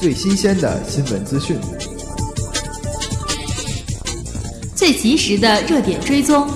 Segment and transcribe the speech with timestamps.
[0.00, 1.58] 最新鲜的新闻资讯，
[4.74, 6.48] 最及时的热点追踪，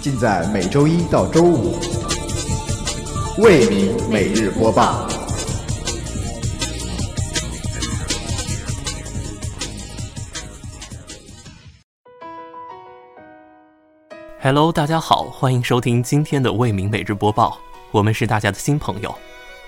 [0.00, 1.78] 尽在每周一到周五，
[3.38, 5.06] 为您每日播报。
[14.44, 17.58] Hello，大家好，欢迎收听今天的为民每日播报，
[17.90, 19.14] 我们是大家的新朋友。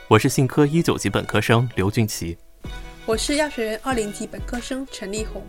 [0.06, 2.36] 我是信科一九级本科生刘俊奇，
[3.06, 5.42] 我是药学院二零级本科生陈立红。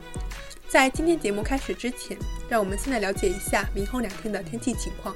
[0.69, 2.17] 在今天节目开始之前，
[2.47, 5.13] 让我们先来了解一下明后两天的天气情况。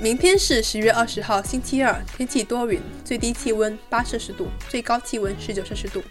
[0.00, 6.02] 明天是十月二十号星期二，天气多云，最低气温八摄氏度，最高气温十九摄氏度。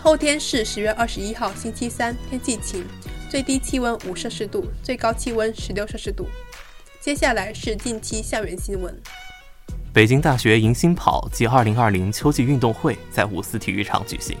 [0.00, 2.84] 后天是十月二十一号星期三，天气晴，
[3.28, 6.28] 最低气温五摄氏度，最高气温十六摄氏度。
[7.04, 9.02] 接下来是近期校园新闻。
[9.92, 14.34] 北京大学迎新跑暨2020秋季运动会在五四体育场举行。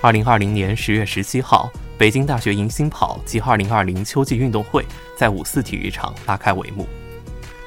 [0.00, 4.82] 2020年10月17号，北京大学迎新跑暨2020秋季运动会
[5.14, 6.88] 在五四体育场拉开帷幕。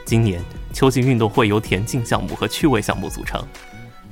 [0.03, 0.41] 今年
[0.73, 3.39] 秋季运动会由田径项目和趣味项目组成，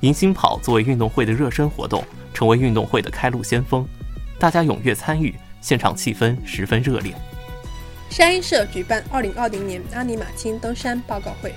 [0.02, 3.84] 迎新跑作为运动会的热身活动，成为运动会的开路先锋，
[4.38, 7.12] 大家踊跃参与，现场气氛十分热烈。
[8.14, 11.52] 山鹰社举办2020年阿尼玛卿登山报告会。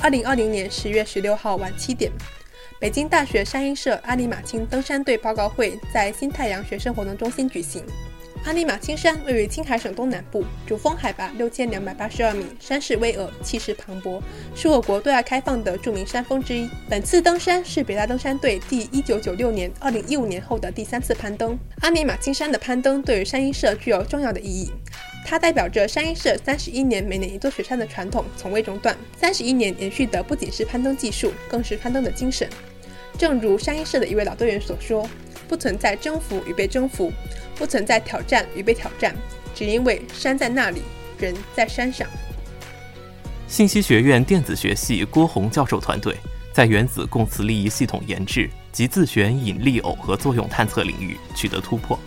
[0.00, 2.12] 二零二零年十月十六号晚七点，
[2.78, 7.82] 北京大学山鹰社阿里马青登山队报告会在新太阳学生活动中心举行。
[8.44, 14.20] 阿里马青山位于青海省东南部，主峰海拔六千两百八十二米，山势巍峨，气势磅礴，
[14.54, 16.70] 是我国对外开放的著名山峰之一。
[16.88, 21.58] 本次登山是北大登山队第一九九六年、二零一五年后的第三次攀登。
[21.80, 24.70] 阿里马青山的攀登对于山鹰社具有重要的意义。
[25.24, 28.94] 它代表着山鹰社三十一年每年一座雪山的传统从未中断。
[29.16, 32.48] 三十一年延续的不仅是攀登技术，更是攀登的精神。
[33.18, 35.08] 正如山鹰社的一位老队员所说
[35.48, 37.10] ：“不存在征服与被征服，
[37.56, 39.16] 不存在挑战与被挑战，
[39.54, 40.82] 只因为山在那里，
[41.18, 42.06] 人在山上。”
[43.48, 46.16] 信息学院电子学系郭红教授团队
[46.52, 51.98] 在原子共磁力仪系统研制及自旋引力耦合作用探测领域取得突破。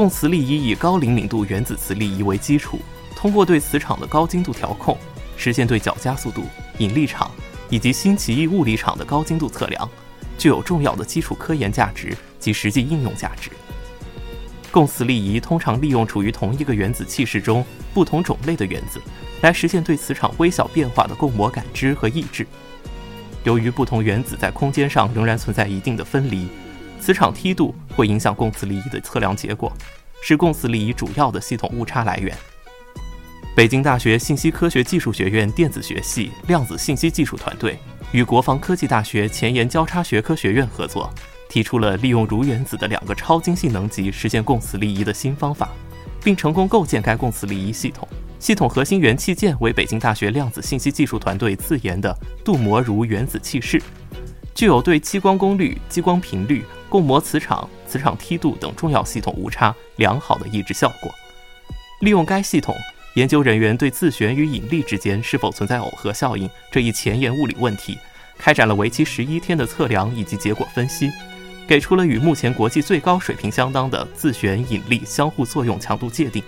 [0.00, 2.78] 共磁力仪以高灵敏度原子磁力仪为基础，
[3.14, 4.96] 通过对磁场的高精度调控，
[5.36, 6.44] 实现对角加速度、
[6.78, 7.30] 引力场
[7.68, 9.86] 以及新奇异物理场的高精度测量，
[10.38, 13.50] 具有重要的基础科研价值及实际应用价值。
[14.70, 17.62] 共磁力仪通常利用处于同一个原子气势中
[17.92, 19.02] 不同种类的原子，
[19.42, 22.46] 来实现对磁场微小变化的共膜感知和抑制。
[23.44, 26.48] 由于不同原子在空间上仍然存在一定的分离。
[27.00, 29.72] 磁场梯度会影响共磁力仪的测量结果，
[30.22, 32.36] 是共磁力仪主要的系统误差来源。
[33.56, 37.78] 北京大学信息科学技术学院电子学系量子信息技术团队
[38.12, 41.10] 与国防科技大学前沿交叉学科学院合作，
[41.48, 45.70] 提出了利用铷原子的两个超精细能级实现共磁力仪的新方法，
[46.22, 48.06] 并成功构建该共磁力仪系统。
[48.38, 53.82] 系统核心元器件为北京大学量子信息技术团队自研的镀膜铷原子气室，
[54.54, 56.64] 具有对激光功率、激光频率。
[56.90, 61.08] 共膜磁场、磁场梯度等重要系统误差良好的抑制效果。
[62.00, 62.74] 利用该系统，
[63.14, 67.96] 研究人员对自旋与引力之间是否存在耦合效应这一前沿物理问题，
[68.36, 71.08] 开展了为期十一天的测量以及结果分析，
[71.68, 76.42] 给出了与目前国际最高水平相当的自旋引力相互作用强度界定，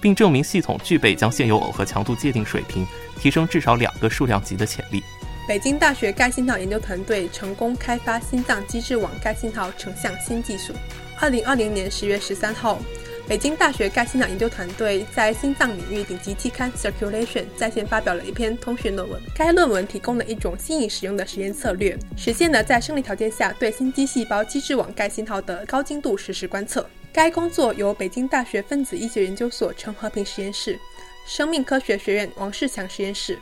[0.00, 2.86] 并证明系统具备将现有耦合强度界定水平
[3.18, 5.02] 提升至少两个数量级的潜力。
[5.50, 10.72] 北京大学钙信号研究团队成功开发心脏机制网钙信号成像新技术。
[11.18, 12.78] 二零二零年十月十三号，
[13.26, 19.20] 北京大学钙信号研究团队在心脏领域顶级期刊《Circulation》在线发表了一篇通讯论文。
[19.34, 26.88] 该论文提供了一种新颖使用的实验策略，实现了在生理条件下对心肌细胞机制网钙信号的高精度实时观测。
[27.12, 30.78] 该工作由北京大学分子医学研究所陈和平实验室、
[31.26, 33.36] 生命科学学院王世强实验室。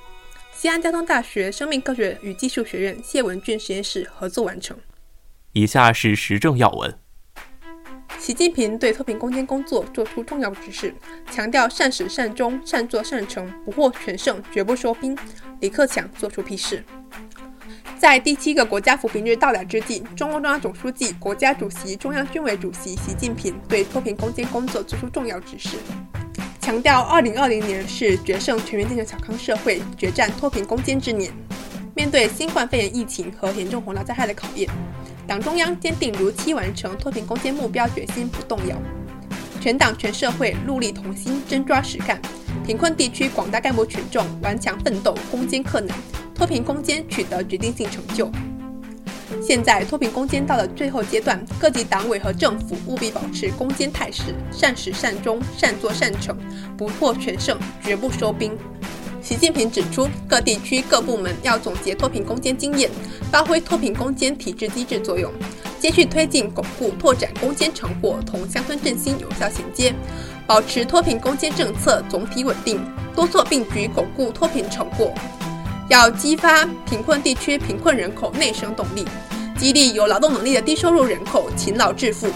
[0.60, 4.76] 西安交通大学生命科学与技术学院谢文俊实验室合作完成。
[5.52, 6.92] 以下是时政要闻：
[8.18, 10.92] 习近平对脱贫攻坚工作作出重要指示，
[11.30, 15.16] 强调善始善终、善作善成，不获全胜绝不收兵。
[15.60, 16.84] 李克强作出批示。
[17.96, 25.76] 在第七个国家扶贫日到来之际，中共中央总书记、国家主席、中央军委主席习近平对脱贫攻坚工作作出重要指示。
[26.68, 31.32] 强调，二零二零年是决胜全面建成小康社会、决战脱贫攻坚之年。
[31.94, 34.68] 面对新冠肺炎疫情和严重洪涝灾害的考验，
[35.26, 38.76] 党中央坚定如期完成脱贫攻坚目标决心不动摇。
[39.62, 42.20] 全党全社会戮力同心，真抓实干，
[42.66, 45.96] 贫困地区广大干部群众顽强奋斗、攻坚克难，
[46.34, 48.30] 脱贫攻坚取得决定性成就。
[49.42, 56.36] 现在脱贫攻坚到了最后阶段，各级党委和政府务必保持攻坚态势，善始善终，善作善成，
[56.76, 58.56] 不破全胜，绝不收兵。
[59.20, 62.90] 习近平指出，各地区各部门要总结脱贫攻坚经验，
[63.30, 65.30] 发挥脱贫攻坚体制机制作用，
[65.78, 69.94] 继续推进巩固拓展攻坚成果同乡村振兴有效衔接，
[70.46, 72.80] 保持脱贫攻坚政策总体稳定，
[73.14, 75.12] 多措并举巩固脱贫成果。
[75.88, 79.06] 要激发贫困地区贫困人口内生动力，
[79.56, 82.28] 激励有劳动能力的低收入人口勤劳致富，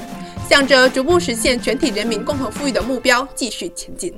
[0.49, 4.15] 向着逐步实现全体人民共同富裕的目标继续前进。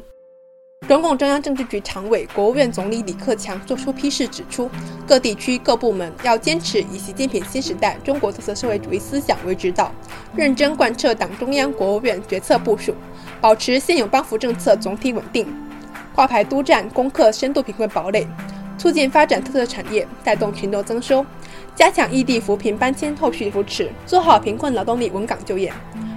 [0.87, 4.71] 中共中央政治局常委、国务院总理李克强作出批示，指出，
[5.05, 9.91] 各地区各部门要坚持以习近平新时代中国特色社会主义思想为指导，
[10.37, 12.95] 认真贯彻党中央、国务院决策部署，
[13.41, 15.45] 保持现有帮扶政策总体稳定，
[16.15, 18.29] 挂牌督战攻克深度贫困堡垒，
[18.77, 21.25] 促进发展特色产业，带动群众增收，
[21.75, 25.73] 加强异地扶贫搬迁后续扶持，做好贫困劳动力稳岗就业。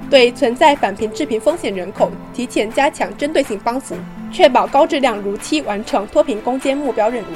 [0.09, 3.95] 对存在返贫致贫风险人口，提前加强针对性帮扶，
[4.31, 7.35] 确保高质量如期完成脱贫攻坚目标任务。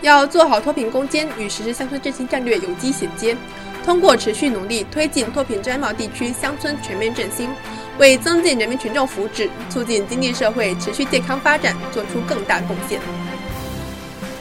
[0.00, 3.36] 要做好脱贫攻坚与实施乡村振兴战略有机衔接，
[3.84, 7.50] 通过持续努力推进脱贫摘帽地区乡村全面振兴，
[7.98, 12.98] 为增进人民群众福祉、促进经济社会持续健康发展做出更大贡献。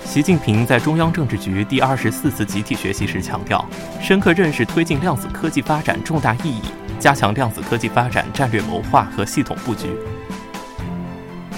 [0.07, 3.63] 习近平在中央政治局第二十四次集体学习时强调，
[4.01, 6.61] 深刻认识推进量子科技发展重大意义。
[6.97, 9.89] 加强量子科技发展战略谋划和系统布局。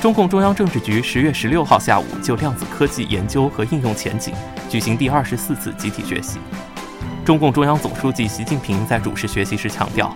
[0.01, 4.33] 中共中央政治局十月十六号下午就量子科技研究和应用前景
[4.67, 6.39] 举行第二十四次集体学习。
[7.23, 10.13] 中共中央总书记习近平在主持学习时强调，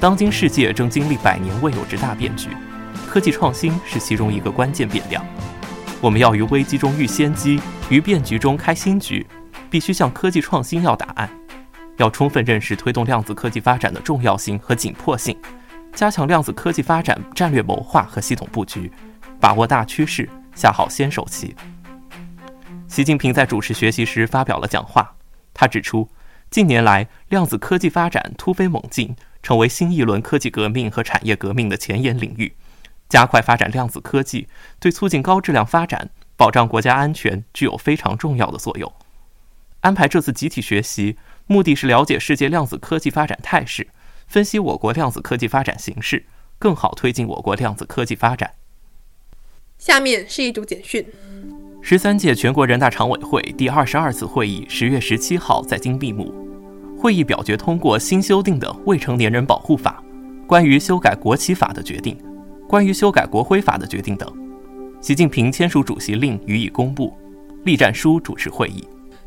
[0.00, 2.48] 当今世界正经历百年未有之大变局，
[3.06, 5.22] 科技创新是其中一个关键变量。
[6.00, 9.26] 我们要于危机中遇先机，于变局中开新局，
[9.70, 11.28] 必须向科技创新要答案。
[11.96, 15.38] 要充分认识推动量子科技发展的重要性和紧迫性，
[15.94, 18.90] 加强量子科技发展战略谋划和系统布局，
[19.40, 21.54] 把握大趋势，下好先手棋。
[22.88, 25.14] 习近平在主持学习时发表了讲话，
[25.54, 26.08] 他指出，
[26.50, 32.52] 近年来量子科技发展突飞猛进，成为新一轮科技革命和产业革命的前沿领域。
[33.14, 34.48] 加快发展量子科技，
[34.80, 38.92] 对促进高质量发展、保障国家安全具有非常重要的作用。
[39.82, 41.16] 安排这次集体学习。
[41.46, 43.86] 目的是了解世界量子科技发展态势，
[44.26, 46.24] 分析我国量子科技发展形势，
[46.58, 48.54] 更好推进我国量子科技发展。
[49.78, 51.06] 下面是一组简讯：
[51.82, 56.34] 十三届全国人大常委会第二十二次会议十月十七号在京闭幕，
[56.98, 60.02] 会议表决通过新修订的《未成年人保护法》、
[60.46, 62.18] 关于修改国旗法的决定、
[62.74, 64.28] 关于修改国徽法的决定等。
[65.00, 67.14] 习近平签署主席令予以公布，
[67.62, 68.84] 栗战书主持会议。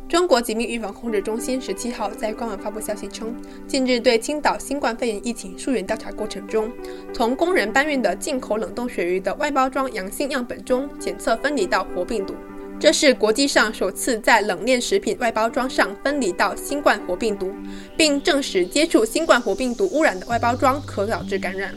[0.10, 3.34] 中国疾病预防控制中心十七号在官网发布消息称，
[3.66, 6.70] 近日对青岛新冠肺炎疫情溯源调查过程中，
[7.14, 12.36] 从工人搬运的进口冷冻鳕鱼的外包装阳性样本中检测分离到活病毒，
[12.78, 17.54] 这是国际上首次在冷链食品外包装上分离到新冠活病毒，
[17.96, 21.74] 并证实接触新冠活病毒污染的外包装可导致感染。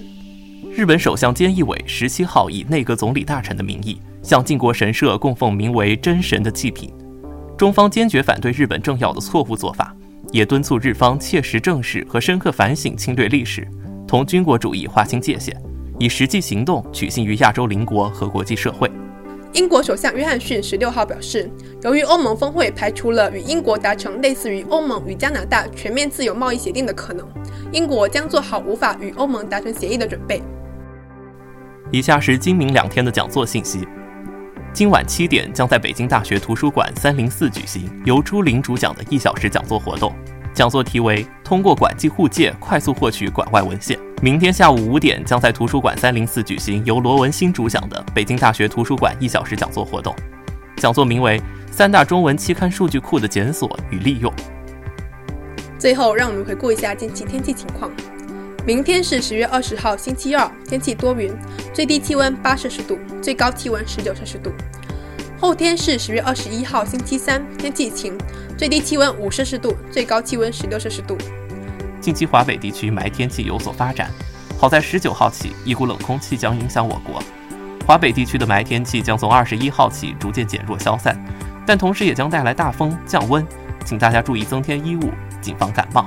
[0.72, 6.95] 日本首相菅义伟十七号以内阁总理大臣的名义，向靖国神社供奉名为“真神”的祭品。
[7.59, 9.95] 中方坚决反对日本政要的错误做法，
[10.30, 13.66] 也敦促日方切实正视和深刻反省侵略历史，
[14.06, 15.61] 同军国主义划清界限，
[15.99, 18.88] 以实际行动取信于亚洲邻国和国际社会。
[19.54, 21.50] 英国首相约翰逊十六号表示，
[21.83, 27.26] 由于欧盟峰会排除了与英国达成类似于欧盟与加拿大全面自由贸易协定的可能，
[27.73, 30.40] 英国将做好无法与欧盟达成协议的准备。
[31.92, 33.87] 以下是今明两天的讲座信息。
[34.73, 40.14] 今晚七点将在北京大学图书馆三零四举行由朱琳主讲的一小时讲座活动，
[40.54, 43.99] 讲座题为“通过馆际互借快速获取馆外文献”。
[44.23, 50.14] 明天下午五点将在图书馆三零四举行由罗文新主讲的北京大学图书馆一小时讲座活动，
[50.76, 51.42] 讲座名为
[51.73, 54.32] “三大中文期刊数据库的检索与利用”。
[55.76, 57.90] 最后，让我们回顾一下近期天气情况。
[58.67, 61.33] 明天是十月二十号，星期二，天气多云，
[61.73, 64.52] 最低气温八摄氏度，最高气温十九摄氏度。
[65.40, 68.19] 后天是十月二十一号，星期三，天气晴，
[68.59, 71.17] 最低气温五摄氏度，最高气温十六摄氏度。
[72.02, 74.11] 近期华北地区霾天气有所发展，
[74.59, 77.23] 好在十九号起，一股冷空气将影响我国，
[77.87, 81.19] 华北地区的霾天气将从二十一号起逐渐减弱消散，
[81.67, 83.45] 但同时也将带来大风降温，
[83.87, 86.07] 请大家注意增添衣物，谨防感冒。